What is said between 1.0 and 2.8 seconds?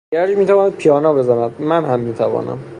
بزند، من هم میتوانم.